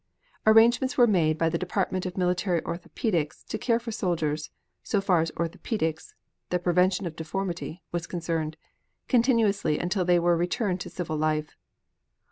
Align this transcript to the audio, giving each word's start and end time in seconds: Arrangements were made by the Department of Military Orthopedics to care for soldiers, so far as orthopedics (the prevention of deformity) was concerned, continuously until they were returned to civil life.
Arrangements 0.47 0.97
were 0.97 1.05
made 1.05 1.37
by 1.37 1.47
the 1.47 1.59
Department 1.59 2.07
of 2.07 2.17
Military 2.17 2.59
Orthopedics 2.65 3.43
to 3.45 3.57
care 3.59 3.79
for 3.79 3.91
soldiers, 3.91 4.49
so 4.81 4.99
far 4.99 5.21
as 5.21 5.29
orthopedics 5.37 6.15
(the 6.49 6.57
prevention 6.57 7.05
of 7.05 7.15
deformity) 7.15 7.83
was 7.91 8.07
concerned, 8.07 8.57
continuously 9.07 9.77
until 9.77 10.03
they 10.03 10.17
were 10.17 10.35
returned 10.35 10.81
to 10.81 10.89
civil 10.89 11.17
life. 11.17 11.55